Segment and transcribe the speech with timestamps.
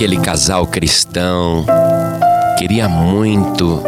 [0.00, 1.66] Aquele casal cristão
[2.56, 3.82] queria muito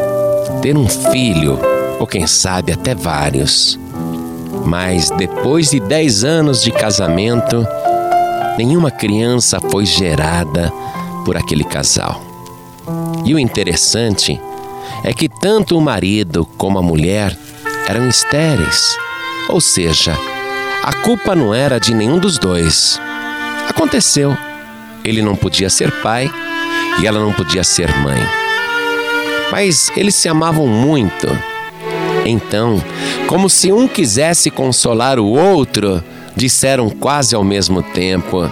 [0.60, 1.58] ter um filho,
[1.98, 3.80] ou quem sabe até vários.
[4.66, 7.66] Mas depois de dez anos de casamento,
[8.58, 10.70] nenhuma criança foi gerada
[11.24, 12.20] por aquele casal.
[13.24, 14.38] E o interessante
[15.02, 17.34] é que tanto o marido como a mulher
[17.88, 18.98] eram estéreis,
[19.48, 20.14] ou seja,
[20.84, 23.00] a culpa não era de nenhum dos dois.
[23.66, 24.36] Aconteceu.
[25.04, 26.30] Ele não podia ser pai
[27.00, 28.20] e ela não podia ser mãe.
[29.50, 31.26] Mas eles se amavam muito.
[32.24, 32.82] Então,
[33.26, 36.02] como se um quisesse consolar o outro,
[36.36, 38.48] disseram quase ao mesmo tempo: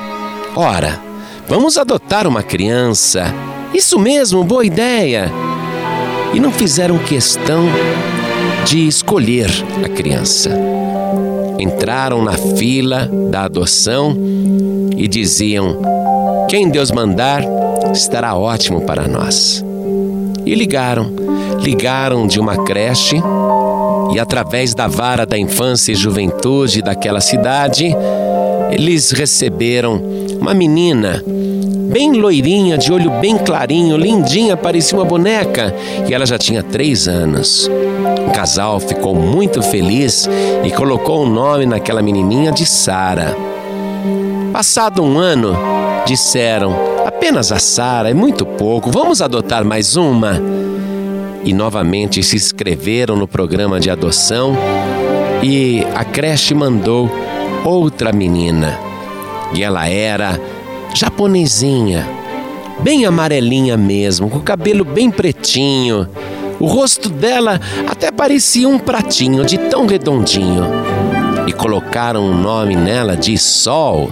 [0.54, 1.00] Ora,
[1.48, 3.32] vamos adotar uma criança.
[3.72, 5.30] Isso mesmo, boa ideia.
[6.34, 7.64] E não fizeram questão
[8.64, 9.50] de escolher
[9.84, 10.50] a criança.
[11.58, 14.16] Entraram na fila da adoção
[15.00, 15.78] e diziam:
[16.48, 17.42] Quem Deus mandar
[17.92, 19.64] estará ótimo para nós.
[20.44, 21.10] E ligaram,
[21.60, 23.16] ligaram de uma creche
[24.12, 27.94] e, através da vara da infância e juventude daquela cidade,
[28.70, 30.02] eles receberam
[30.38, 35.74] uma menina bem loirinha, de olho bem clarinho, lindinha, parecia uma boneca,
[36.08, 37.68] e ela já tinha três anos.
[38.28, 40.28] O casal ficou muito feliz
[40.64, 43.49] e colocou o nome naquela menininha de Sara.
[44.60, 45.56] Passado um ano,
[46.04, 50.38] disseram: apenas a Sara é muito pouco, vamos adotar mais uma.
[51.42, 54.54] E novamente se inscreveram no programa de adoção
[55.42, 57.10] e a creche mandou
[57.64, 58.78] outra menina.
[59.54, 60.38] E ela era
[60.94, 62.06] japonesinha,
[62.80, 66.06] bem amarelinha mesmo, com o cabelo bem pretinho.
[66.60, 67.58] O rosto dela
[67.88, 70.64] até parecia um pratinho de tão redondinho.
[71.46, 74.10] E colocaram o um nome nela de Sol.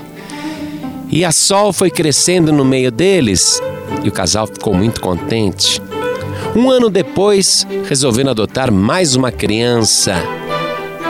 [1.19, 3.61] E a Sol foi crescendo no meio deles
[4.05, 5.83] e o casal ficou muito contente.
[6.55, 10.14] Um ano depois, resolveram adotar mais uma criança.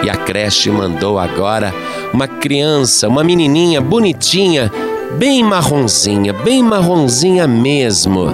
[0.02, 1.74] E a creche mandou agora
[2.10, 4.72] uma criança, uma menininha bonitinha,
[5.18, 8.28] bem marronzinha, bem marronzinha mesmo.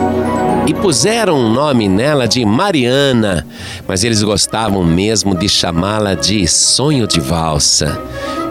[0.68, 3.44] E puseram um nome nela de Mariana,
[3.84, 8.00] mas eles gostavam mesmo de chamá-la de Sonho de Valsa,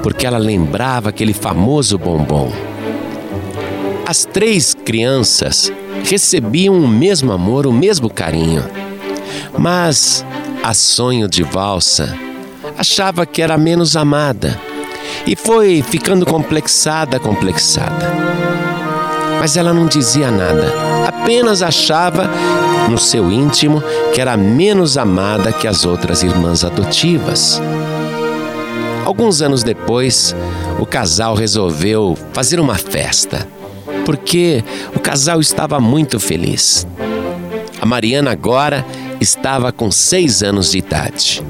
[0.04, 2.73] porque ela lembrava aquele famoso bombom.
[4.06, 5.72] As três crianças
[6.04, 8.64] recebiam o mesmo amor, o mesmo carinho.
[9.58, 10.26] Mas
[10.62, 12.14] a Sonho de Valsa
[12.78, 14.60] achava que era menos amada
[15.26, 18.12] e foi ficando complexada, complexada.
[19.40, 20.74] Mas ela não dizia nada,
[21.08, 22.30] apenas achava
[22.90, 23.82] no seu íntimo
[24.14, 27.62] que era menos amada que as outras irmãs adotivas.
[29.06, 30.36] Alguns anos depois,
[30.80, 33.48] o casal resolveu fazer uma festa,
[34.06, 34.64] porque
[34.96, 36.88] o casal estava muito feliz.
[37.82, 38.86] A Mariana agora
[39.20, 41.44] estava com seis anos de idade.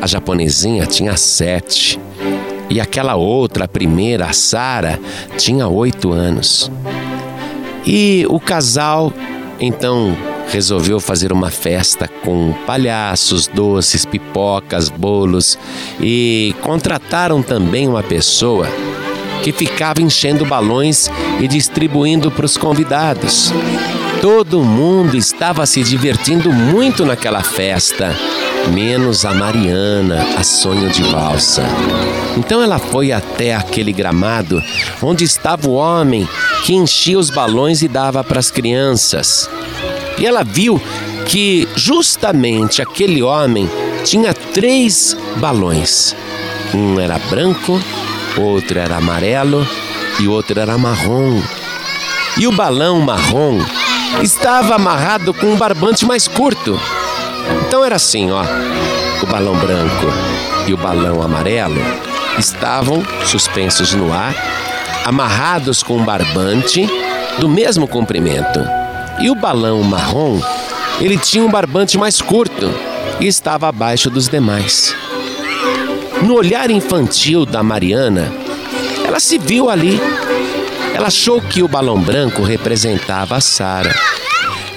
[0.00, 1.98] A japonesinha tinha sete
[2.70, 4.98] e aquela outra, a primeira, a Sara,
[5.36, 6.70] tinha oito anos.
[7.84, 9.12] E o casal
[9.60, 10.16] então
[10.50, 15.58] resolveu fazer uma festa com palhaços, doces, pipocas, bolos
[16.00, 18.66] e contrataram também uma pessoa
[19.42, 21.10] que ficava enchendo balões
[21.40, 23.52] e distribuindo para os convidados.
[24.20, 28.16] Todo mundo estava se divertindo muito naquela festa
[28.68, 31.64] menos a Mariana, a sonho de valsa.
[32.36, 34.62] Então ela foi até aquele gramado
[35.02, 36.28] onde estava o homem
[36.64, 39.48] que enchia os balões e dava para as crianças.
[40.18, 40.80] E ela viu
[41.26, 43.68] que justamente aquele homem
[44.04, 46.14] tinha três balões.
[46.74, 47.80] Um era branco,
[48.40, 49.66] outro era amarelo
[50.20, 51.40] e outro era marrom.
[52.36, 53.58] E o balão marrom
[54.22, 56.78] estava amarrado com um barbante mais curto.
[57.66, 58.42] Então era assim, ó.
[59.22, 60.06] O balão branco
[60.66, 61.80] e o balão amarelo
[62.38, 64.34] estavam suspensos no ar,
[65.04, 66.88] amarrados com um barbante
[67.38, 68.60] do mesmo comprimento.
[69.18, 70.40] E o balão marrom,
[71.00, 72.72] ele tinha um barbante mais curto
[73.20, 74.94] e estava abaixo dos demais.
[76.22, 78.32] No olhar infantil da Mariana,
[79.04, 80.00] ela se viu ali.
[80.94, 83.94] Ela achou que o balão branco representava a Sara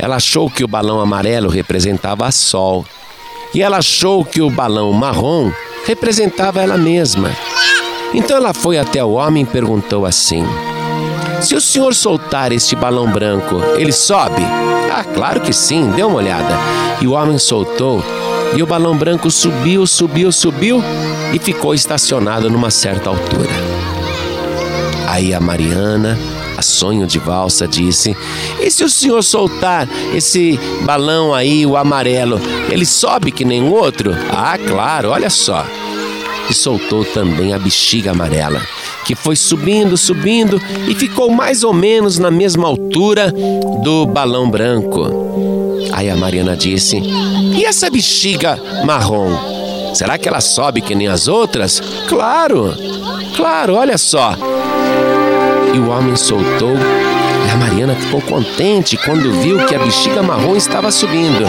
[0.01, 2.83] ela achou que o balão amarelo representava a Sol.
[3.53, 5.51] E ela achou que o balão marrom
[5.85, 7.29] representava ela mesma.
[8.11, 10.43] Então ela foi até o homem e perguntou assim:
[11.39, 14.41] Se o senhor soltar este balão branco, ele sobe?
[14.91, 16.57] Ah, claro que sim, dê uma olhada.
[16.99, 18.03] E o homem soltou,
[18.55, 20.83] e o balão branco subiu, subiu, subiu
[21.33, 23.49] e ficou estacionado numa certa altura.
[25.07, 26.17] Aí a Mariana
[26.57, 28.15] A sonho de valsa disse:
[28.59, 32.39] E se o senhor soltar esse balão aí, o amarelo,
[32.69, 34.13] ele sobe que nem outro?
[34.29, 35.65] Ah, claro, olha só.
[36.49, 38.61] E soltou também a bexiga amarela,
[39.05, 43.33] que foi subindo, subindo e ficou mais ou menos na mesma altura
[43.83, 45.07] do balão branco.
[45.93, 46.97] Aí a Mariana disse:
[47.55, 49.60] E essa bexiga marrom?
[49.93, 51.81] Será que ela sobe que nem as outras?
[52.07, 52.73] Claro,
[53.35, 54.35] claro, olha só.
[55.73, 56.75] E o homem soltou
[57.51, 61.45] a Mariana ficou contente quando viu que a bexiga marrom estava subindo.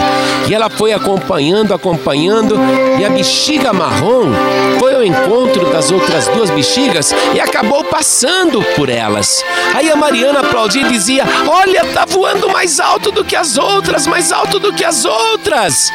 [0.49, 2.55] E ela foi acompanhando, acompanhando,
[2.99, 4.33] e a bexiga marrom
[4.79, 9.43] foi ao encontro das outras duas bexigas e acabou passando por elas.
[9.73, 14.05] Aí a Mariana aplaudia e dizia: Olha, tá voando mais alto do que as outras,
[14.05, 15.89] mais alto do que as outras.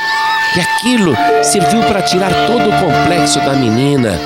[0.57, 4.19] E aquilo serviu para tirar todo o complexo da menina.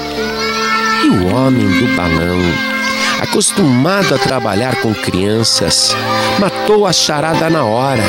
[1.02, 2.81] E o homem do balão
[3.22, 5.94] acostumado a trabalhar com crianças,
[6.40, 8.02] matou a charada na hora.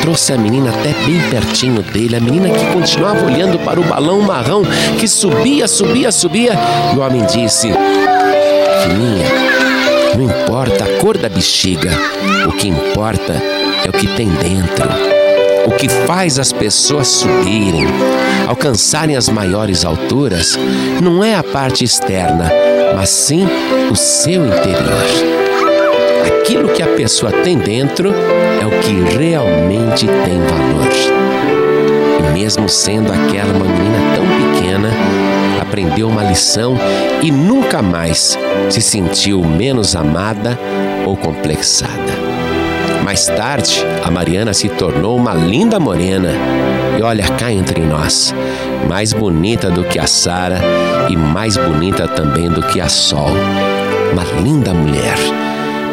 [0.00, 4.20] Trouxe a menina até bem pertinho dele, a menina que continuava olhando para o balão
[4.20, 4.62] marrão
[4.98, 6.54] que subia, subia, subia.
[6.92, 7.68] E o homem disse:
[8.82, 9.26] Filhinha,
[10.16, 11.92] não importa a cor da bexiga,
[12.48, 13.34] o que importa
[13.84, 14.88] é o que tem dentro.
[15.64, 17.86] O que faz as pessoas subirem,
[18.48, 20.58] alcançarem as maiores alturas,
[21.00, 22.50] não é a parte externa,
[22.94, 23.46] mas sim
[23.90, 25.42] o seu interior.
[26.26, 28.12] Aquilo que a pessoa tem dentro
[28.60, 30.88] é o que realmente tem valor.
[32.20, 34.90] E mesmo sendo aquela uma menina tão pequena,
[35.60, 36.76] aprendeu uma lição
[37.22, 40.58] e nunca mais se sentiu menos amada
[41.06, 42.12] ou complexada.
[43.04, 46.30] Mais tarde, a Mariana se tornou uma linda morena.
[46.98, 48.34] E olha cá entre nós,
[48.88, 50.60] mais bonita do que a Sara
[51.08, 53.30] e mais bonita também do que a Sol.
[54.12, 55.16] Uma linda mulher.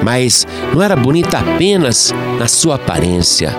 [0.03, 3.55] Mas não era bonita apenas na sua aparência,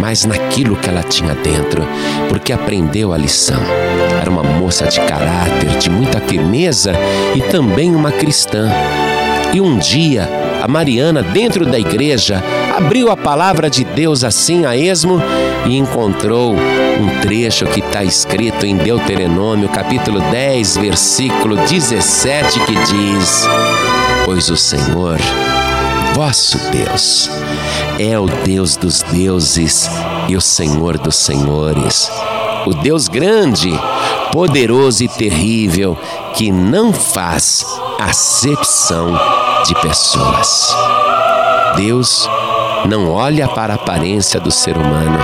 [0.00, 1.86] mas naquilo que ela tinha dentro,
[2.28, 3.60] porque aprendeu a lição.
[4.20, 6.92] Era uma moça de caráter, de muita firmeza
[7.34, 8.68] e também uma cristã.
[9.52, 10.28] E um dia,
[10.62, 12.42] a Mariana, dentro da igreja,
[12.76, 15.20] abriu a palavra de Deus assim a esmo
[15.66, 23.46] e encontrou um trecho que está escrito em Deuteronômio, capítulo 10, versículo 17, que diz:
[24.24, 25.18] Pois o Senhor,
[26.14, 27.30] vosso Deus,
[27.98, 29.88] é o Deus dos deuses
[30.28, 32.10] e o Senhor dos senhores,
[32.66, 33.70] o Deus grande,
[34.32, 35.96] poderoso e terrível,
[36.34, 37.64] que não faz
[37.98, 39.18] acepção
[39.66, 40.74] de pessoas.
[41.76, 42.28] Deus
[42.88, 45.18] não olha para a aparência do ser humano,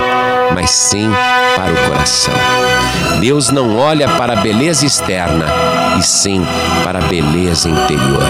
[0.53, 1.09] mas sim
[1.55, 2.33] para o coração.
[3.19, 5.45] Deus não olha para a beleza externa,
[5.97, 6.45] e sim
[6.83, 8.29] para a beleza interior.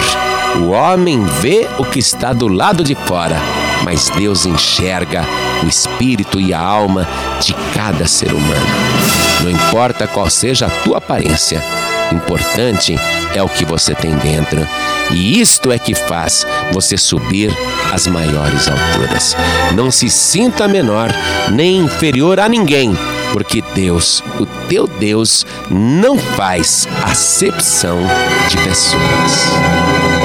[0.57, 3.37] O homem vê o que está do lado de fora,
[3.83, 5.25] mas Deus enxerga
[5.63, 7.07] o espírito e a alma
[7.41, 8.65] de cada ser humano.
[9.41, 11.61] Não importa qual seja a tua aparência,
[12.11, 12.97] importante
[13.33, 14.65] é o que você tem dentro.
[15.11, 17.55] E isto é que faz você subir
[17.91, 19.35] às maiores alturas.
[19.75, 21.09] Não se sinta menor
[21.51, 22.97] nem inferior a ninguém,
[23.31, 27.99] porque Deus, o teu Deus, não faz acepção
[28.49, 30.24] de pessoas.